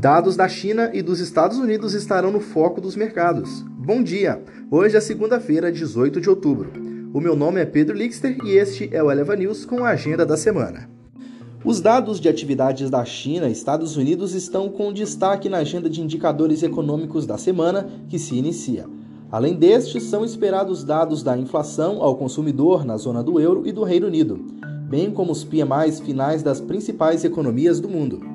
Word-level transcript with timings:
Dados 0.00 0.34
da 0.34 0.48
China 0.48 0.90
e 0.94 1.02
dos 1.02 1.20
Estados 1.20 1.58
Unidos 1.58 1.92
estarão 1.92 2.32
no 2.32 2.40
foco 2.40 2.80
dos 2.80 2.96
mercados. 2.96 3.62
Bom 3.68 4.02
dia! 4.02 4.42
Hoje 4.70 4.96
é 4.96 5.00
segunda-feira, 5.00 5.70
18 5.70 6.22
de 6.22 6.30
outubro. 6.30 6.72
O 7.12 7.20
meu 7.20 7.36
nome 7.36 7.60
é 7.60 7.66
Pedro 7.66 7.94
Lixter 7.94 8.38
e 8.42 8.52
este 8.52 8.88
é 8.92 9.02
o 9.02 9.10
Eleva 9.10 9.36
News 9.36 9.66
com 9.66 9.84
a 9.84 9.90
agenda 9.90 10.24
da 10.24 10.38
semana. 10.38 10.88
Os 11.62 11.82
dados 11.82 12.18
de 12.18 12.30
atividades 12.30 12.88
da 12.88 13.04
China 13.04 13.46
e 13.46 13.52
Estados 13.52 13.98
Unidos 13.98 14.32
estão 14.32 14.70
com 14.70 14.90
destaque 14.90 15.50
na 15.50 15.58
agenda 15.58 15.90
de 15.90 16.00
indicadores 16.00 16.62
econômicos 16.62 17.26
da 17.26 17.36
semana 17.36 17.86
que 18.08 18.18
se 18.18 18.34
inicia. 18.34 18.86
Além 19.30 19.54
destes, 19.54 20.04
são 20.04 20.24
esperados 20.24 20.82
dados 20.82 21.22
da 21.22 21.36
inflação 21.36 22.02
ao 22.02 22.16
consumidor 22.16 22.86
na 22.86 22.96
zona 22.96 23.22
do 23.22 23.38
euro 23.38 23.66
e 23.66 23.70
do 23.70 23.84
Reino 23.84 24.06
Unido, 24.06 24.42
bem 24.88 25.10
como 25.10 25.30
os 25.30 25.44
PMIs 25.44 26.00
finais 26.00 26.42
das 26.42 26.58
principais 26.58 27.22
economias 27.22 27.80
do 27.80 27.88
mundo. 27.90 28.29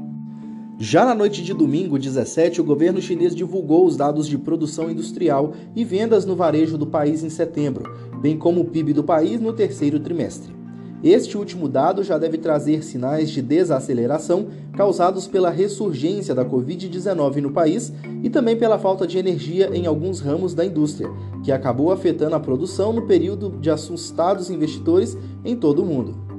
Já 0.78 1.06
na 1.06 1.16
noite 1.16 1.42
de 1.42 1.54
domingo 1.54 1.98
17, 1.98 2.60
o 2.60 2.64
governo 2.64 3.02
chinês 3.02 3.34
divulgou 3.34 3.86
os 3.86 3.96
dados 3.96 4.28
de 4.28 4.38
produção 4.38 4.92
industrial 4.92 5.54
e 5.74 5.86
vendas 5.86 6.26
no 6.26 6.36
varejo 6.36 6.78
do 6.78 6.86
país 6.86 7.24
em 7.24 7.30
setembro, 7.30 7.90
bem 8.22 8.38
como 8.38 8.60
o 8.60 8.66
PIB 8.66 8.92
do 8.92 9.04
país 9.04 9.40
no 9.40 9.54
terceiro 9.54 10.02
trimestre. 10.02 10.54
Este 11.02 11.38
último 11.38 11.70
dado 11.70 12.04
já 12.04 12.18
deve 12.18 12.38
trazer 12.38 12.84
sinais 12.84 13.30
de 13.30 13.42
desaceleração 13.42 14.48
causados 14.74 15.28
pela 15.28 15.50
ressurgência 15.50 16.36
da 16.36 16.44
Covid-19 16.44 17.38
no 17.38 17.52
país 17.52 17.94
e 18.22 18.30
também 18.30 18.58
pela 18.58 18.78
falta 18.78 19.08
de 19.08 19.18
energia 19.18 19.70
em 19.74 19.86
alguns 19.86 20.20
ramos 20.20 20.54
da 20.54 20.66
indústria, 20.66 21.10
que 21.42 21.54
acabou 21.54 21.90
afetando 21.90 22.36
a 22.36 22.40
produção 22.40 22.92
no 22.92 23.04
período 23.04 23.52
de 23.62 23.70
assustados 23.70 24.50
investidores 24.50 25.18
em 25.46 25.56
todo 25.56 25.84
o 25.84 25.86
mundo. 25.86 26.35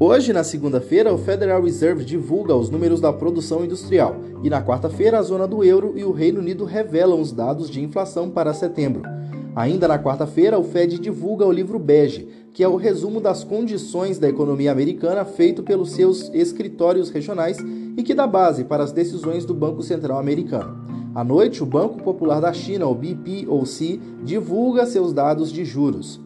Hoje, 0.00 0.32
na 0.32 0.44
segunda-feira, 0.44 1.12
o 1.12 1.18
Federal 1.18 1.60
Reserve 1.60 2.04
divulga 2.04 2.54
os 2.54 2.70
números 2.70 3.00
da 3.00 3.12
produção 3.12 3.64
industrial 3.64 4.14
e 4.44 4.48
na 4.48 4.62
quarta-feira 4.62 5.18
a 5.18 5.22
zona 5.22 5.44
do 5.44 5.64
euro 5.64 5.94
e 5.96 6.04
o 6.04 6.12
Reino 6.12 6.38
Unido 6.38 6.64
revelam 6.64 7.20
os 7.20 7.32
dados 7.32 7.68
de 7.68 7.82
inflação 7.82 8.30
para 8.30 8.54
setembro. 8.54 9.02
Ainda 9.56 9.88
na 9.88 9.98
quarta-feira, 9.98 10.56
o 10.56 10.62
Fed 10.62 11.00
divulga 11.00 11.44
o 11.44 11.50
livro 11.50 11.80
Bege, 11.80 12.28
que 12.52 12.62
é 12.62 12.68
o 12.68 12.76
resumo 12.76 13.20
das 13.20 13.42
condições 13.42 14.20
da 14.20 14.28
economia 14.28 14.70
americana 14.70 15.24
feito 15.24 15.64
pelos 15.64 15.90
seus 15.90 16.32
escritórios 16.32 17.10
regionais 17.10 17.58
e 17.96 18.02
que 18.04 18.14
dá 18.14 18.24
base 18.24 18.62
para 18.62 18.84
as 18.84 18.92
decisões 18.92 19.44
do 19.44 19.52
Banco 19.52 19.82
Central 19.82 20.20
americano. 20.20 20.78
À 21.12 21.24
noite, 21.24 21.60
o 21.60 21.66
Banco 21.66 22.00
Popular 22.04 22.40
da 22.40 22.52
China, 22.52 22.86
o 22.86 22.94
BPOC, 22.94 24.00
divulga 24.22 24.86
seus 24.86 25.12
dados 25.12 25.52
de 25.52 25.64
juros. 25.64 26.20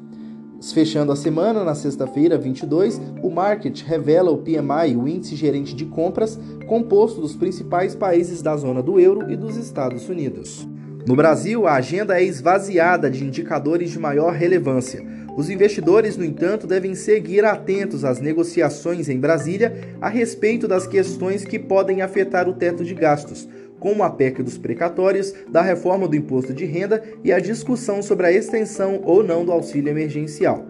Fechando 0.70 1.10
a 1.10 1.16
semana, 1.16 1.64
na 1.64 1.74
sexta-feira, 1.74 2.38
22, 2.38 3.00
o 3.22 3.30
Market 3.30 3.82
revela 3.82 4.30
o 4.30 4.38
PMI, 4.38 4.96
o 4.96 5.08
índice 5.08 5.34
gerente 5.34 5.74
de 5.74 5.86
compras, 5.86 6.38
composto 6.66 7.20
dos 7.20 7.34
principais 7.34 7.94
países 7.94 8.40
da 8.42 8.56
zona 8.56 8.82
do 8.82 9.00
euro 9.00 9.30
e 9.30 9.36
dos 9.36 9.56
Estados 9.56 10.08
Unidos. 10.08 10.68
No 11.06 11.16
Brasil, 11.16 11.66
a 11.66 11.74
agenda 11.74 12.18
é 12.18 12.24
esvaziada 12.24 13.10
de 13.10 13.24
indicadores 13.24 13.90
de 13.90 13.98
maior 13.98 14.32
relevância. 14.32 15.04
Os 15.36 15.50
investidores, 15.50 16.16
no 16.16 16.24
entanto, 16.24 16.66
devem 16.66 16.94
seguir 16.94 17.44
atentos 17.44 18.04
às 18.04 18.20
negociações 18.20 19.08
em 19.08 19.18
Brasília 19.18 19.96
a 20.00 20.08
respeito 20.08 20.68
das 20.68 20.86
questões 20.86 21.44
que 21.44 21.58
podem 21.58 22.02
afetar 22.02 22.48
o 22.48 22.52
teto 22.52 22.84
de 22.84 22.94
gastos, 22.94 23.48
como 23.82 24.04
a 24.04 24.10
PEC 24.10 24.44
dos 24.44 24.56
precatórios, 24.56 25.34
da 25.48 25.60
reforma 25.60 26.06
do 26.06 26.14
imposto 26.14 26.54
de 26.54 26.64
renda 26.64 27.02
e 27.24 27.32
a 27.32 27.40
discussão 27.40 28.00
sobre 28.00 28.28
a 28.28 28.32
extensão 28.32 29.00
ou 29.02 29.24
não 29.24 29.44
do 29.44 29.50
auxílio 29.50 29.90
emergencial. 29.90 30.64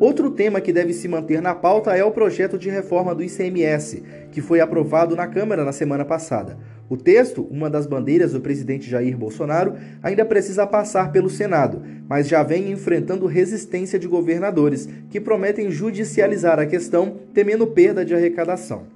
Outro 0.00 0.30
tema 0.30 0.58
que 0.58 0.72
deve 0.72 0.94
se 0.94 1.06
manter 1.06 1.42
na 1.42 1.54
pauta 1.54 1.94
é 1.94 2.02
o 2.02 2.10
projeto 2.10 2.58
de 2.58 2.70
reforma 2.70 3.14
do 3.14 3.22
ICMS, 3.22 4.02
que 4.32 4.40
foi 4.40 4.60
aprovado 4.60 5.14
na 5.14 5.26
Câmara 5.26 5.64
na 5.64 5.72
semana 5.72 6.04
passada. 6.04 6.56
O 6.88 6.96
texto, 6.96 7.46
uma 7.50 7.68
das 7.68 7.86
bandeiras 7.86 8.32
do 8.32 8.40
presidente 8.40 8.88
Jair 8.88 9.18
Bolsonaro, 9.18 9.74
ainda 10.02 10.24
precisa 10.24 10.66
passar 10.66 11.12
pelo 11.12 11.28
Senado, 11.28 11.82
mas 12.08 12.26
já 12.26 12.42
vem 12.42 12.70
enfrentando 12.70 13.26
resistência 13.26 13.98
de 13.98 14.08
governadores 14.08 14.88
que 15.10 15.20
prometem 15.20 15.70
judicializar 15.70 16.58
a 16.58 16.64
questão, 16.64 17.18
temendo 17.34 17.66
perda 17.66 18.02
de 18.02 18.14
arrecadação. 18.14 18.95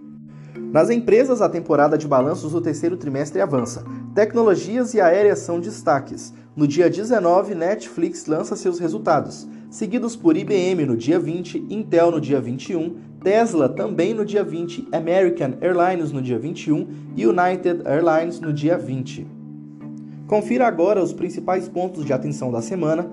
Nas 0.73 0.91
empresas, 0.91 1.43
a 1.43 1.49
temporada 1.49 1.99
de 1.99 2.07
balanços 2.07 2.53
do 2.53 2.61
terceiro 2.61 2.97
trimestre 2.97 3.41
avança. 3.41 3.85
Tecnologias 4.15 4.95
e 4.95 5.01
aéreas 5.01 5.41
são 5.41 5.61
destaques. 5.61 6.33
No 6.57 6.67
dia 6.67 6.91
19, 6.91 7.55
Netflix 7.55 8.27
lança 8.27 8.57
seus 8.57 8.79
resultados, 8.79 9.49
seguidos 9.71 10.17
por 10.17 10.37
IBM 10.37 10.85
no 10.85 10.97
dia 10.97 11.19
20, 11.19 11.67
Intel 11.71 12.11
no 12.11 12.21
dia 12.21 12.41
21, 12.41 12.97
Tesla 13.23 13.69
também 13.69 14.15
no 14.15 14.25
dia 14.25 14.43
20, 14.43 14.89
American 14.93 15.55
Airlines 15.61 16.11
no 16.13 16.23
dia 16.23 16.39
21 16.39 16.89
e 17.17 17.27
United 17.27 17.83
Airlines 17.85 18.41
no 18.41 18.53
dia 18.53 18.77
20. 18.77 19.27
Confira 20.27 20.67
agora 20.67 21.03
os 21.03 21.13
principais 21.13 21.69
pontos 21.69 22.05
de 22.05 22.13
atenção 22.13 22.53
da 22.53 22.63
semana 22.63 23.11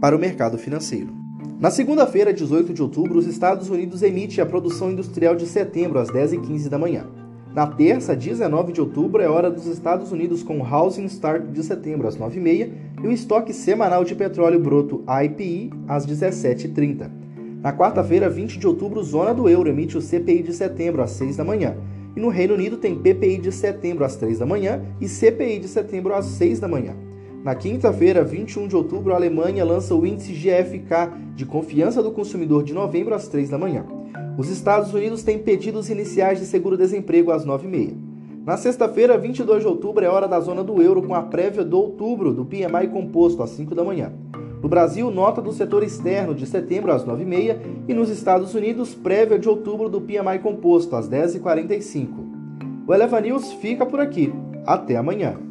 para 0.00 0.16
o 0.16 0.18
mercado 0.18 0.56
financeiro. 0.56 1.12
Na 1.60 1.70
segunda-feira, 1.70 2.32
18 2.32 2.72
de 2.72 2.82
outubro, 2.82 3.18
os 3.18 3.26
Estados 3.26 3.70
Unidos 3.70 4.02
emitem 4.02 4.42
a 4.42 4.46
produção 4.46 4.90
industrial 4.90 5.36
de 5.36 5.46
setembro 5.46 5.98
às 5.98 6.08
10h15 6.08 6.68
da 6.68 6.78
manhã. 6.78 7.06
Na 7.54 7.66
terça, 7.66 8.14
19 8.14 8.72
de 8.72 8.80
outubro, 8.80 9.22
é 9.22 9.28
hora 9.28 9.50
dos 9.50 9.66
Estados 9.66 10.12
Unidos 10.12 10.42
com 10.42 10.60
o 10.60 10.64
Housing 10.64 11.06
Start 11.06 11.46
de 11.46 11.62
setembro 11.62 12.06
às 12.06 12.16
9h30 12.16 12.70
e 13.02 13.06
o 13.06 13.12
estoque 13.12 13.52
semanal 13.52 14.04
de 14.04 14.14
petróleo 14.14 14.60
bruto 14.60 15.02
IPI 15.08 15.72
às 15.86 16.06
17h30. 16.06 17.10
Na 17.60 17.72
quarta-feira, 17.72 18.28
20 18.28 18.58
de 18.58 18.66
outubro, 18.66 19.02
Zona 19.02 19.32
do 19.32 19.48
Euro 19.48 19.68
emite 19.68 19.96
o 19.96 20.02
CPI 20.02 20.42
de 20.42 20.52
setembro 20.52 21.02
às 21.02 21.10
6 21.10 21.36
da 21.36 21.44
manhã. 21.44 21.76
E 22.14 22.20
no 22.20 22.28
Reino 22.28 22.54
Unido 22.54 22.76
tem 22.76 22.96
PPI 22.96 23.38
de 23.38 23.52
setembro 23.52 24.04
às 24.04 24.16
3 24.16 24.38
da 24.40 24.46
manhã 24.46 24.82
e 25.00 25.08
CPI 25.08 25.58
de 25.58 25.68
setembro 25.68 26.14
às 26.14 26.26
6 26.26 26.60
da 26.60 26.68
manhã. 26.68 27.07
Na 27.44 27.54
quinta-feira, 27.54 28.24
21 28.24 28.66
de 28.66 28.74
outubro, 28.74 29.12
a 29.12 29.16
Alemanha 29.16 29.64
lança 29.64 29.94
o 29.94 30.04
índice 30.04 30.32
GFK 30.32 31.34
de 31.36 31.46
confiança 31.46 32.02
do 32.02 32.10
consumidor 32.10 32.64
de 32.64 32.74
novembro 32.74 33.14
às 33.14 33.28
3 33.28 33.48
da 33.48 33.56
manhã. 33.56 33.86
Os 34.36 34.50
Estados 34.50 34.92
Unidos 34.92 35.22
têm 35.22 35.38
pedidos 35.38 35.88
iniciais 35.88 36.40
de 36.40 36.46
seguro-desemprego 36.46 37.30
às 37.30 37.46
9h30. 37.46 37.94
Na 38.44 38.56
sexta-feira, 38.56 39.16
22 39.16 39.62
de 39.62 39.68
outubro, 39.68 40.04
é 40.04 40.08
hora 40.08 40.26
da 40.26 40.40
zona 40.40 40.64
do 40.64 40.82
euro 40.82 41.02
com 41.02 41.14
a 41.14 41.22
prévia 41.22 41.64
do 41.64 41.78
outubro 41.78 42.32
do 42.32 42.44
PMI 42.44 42.88
composto 42.90 43.42
às 43.42 43.50
5 43.50 43.74
da 43.74 43.84
manhã. 43.84 44.12
No 44.60 44.68
Brasil, 44.68 45.08
nota 45.10 45.40
do 45.40 45.52
setor 45.52 45.84
externo 45.84 46.34
de 46.34 46.44
setembro 46.44 46.90
às 46.90 47.04
9h30 47.04 47.58
e 47.86 47.94
nos 47.94 48.10
Estados 48.10 48.54
Unidos, 48.54 48.94
prévia 48.94 49.38
de 49.38 49.48
outubro 49.48 49.88
do 49.88 50.00
PMI 50.00 50.40
composto 50.42 50.96
às 50.96 51.08
10h45. 51.08 52.08
O 52.86 52.92
Eleva 52.92 53.20
News 53.20 53.52
fica 53.52 53.86
por 53.86 54.00
aqui. 54.00 54.32
Até 54.66 54.96
amanhã. 54.96 55.47